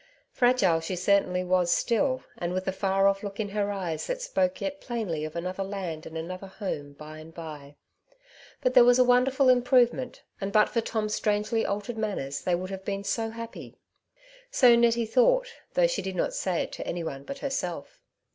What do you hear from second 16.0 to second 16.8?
did not say it